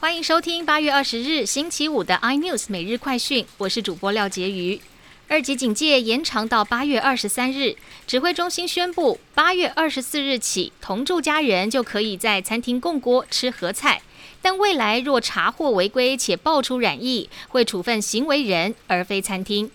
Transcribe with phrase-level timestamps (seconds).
[0.00, 4.80] 欢迎收听八月二十日星期五的 iNews 每日快讯，我是主播廖杰瑜。
[5.28, 7.76] 二级警戒延长到八月二十三日，
[8.06, 14.00] 指挥中心宣布，八月二十四日起，同住家人就可以在餐厅共锅吃合菜，
[14.40, 19.70] 但未来若查获违规且爆出染疫，会处分行为人而非餐厅。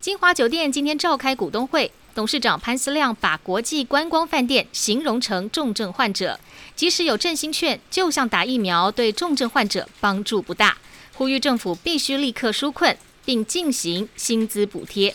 [0.00, 6.40] 金华酒店今天召开股东会，董事长潘思亮把国际观光饭店形容成重症患者，
[6.74, 10.78] 即使有振兴券，就像打疫苗，对重症患者帮助不大，
[11.14, 12.98] 呼吁政府必须立刻纾困。
[13.24, 15.14] 并进行薪资补贴。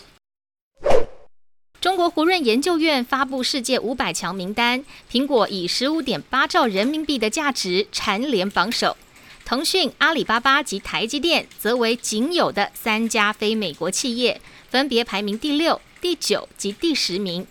[1.78, 8.96] 中国胡润研究院发布世界五百强名单，苹果以十五点八兆人民币的价值蝉联榜首，
[9.44, 14.40] 腾讯、阿里巴巴及台积电则为仅有的三家非美国企业，
[14.70, 17.46] 分别排名第六、第九及第十名。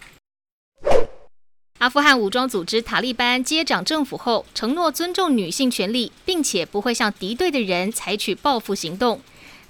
[1.79, 9.19] 阿富汗武装组织塔利班接掌政府后，承诺尊重女性权利，并且不会向敌对的人采取报复行动。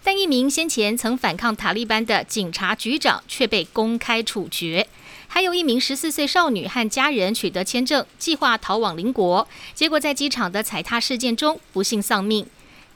[0.03, 4.85] 但一名先前曾反抗塔利班的警察局长却被公开处决，
[5.29, 12.45] 还有一名十四岁少女和家人取得签证，计划逃往邻国，结果在机场的踩踏事件中不幸丧命。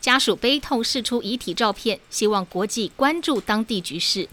[0.02, 4.28] 家属悲痛释出遗体照片，希望国际关注当地局势。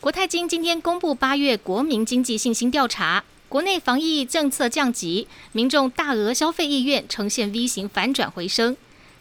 [0.00, 8.74] 国泰金今天公布八月国民经济信心调查，国内防疫政策降级，民众大额消费意愿呈现 V 型反转回升。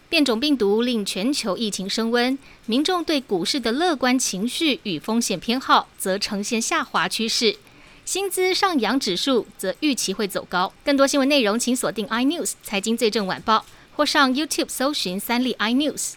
[0.07, 7.57] 变种病毒令全球疫情升温，民众对股市的乐观情绪与风险偏好则呈现下滑趋势。
[8.05, 10.71] 薪资上扬指数则预期会走高。
[10.85, 13.65] 更多新闻内容，请锁定 iNews 财经最正晚报，
[13.97, 16.13] 或上 YouTube 搜寻三立 iNews。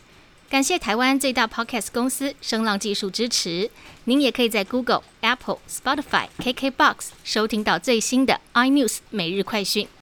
[0.52, 3.70] 感谢台湾最大 Podcast 公司声浪技术支持。
[4.04, 9.88] 您也可以在 Google、Apple、Spotify、KKBox 收听到最新的 iNews 每日快讯。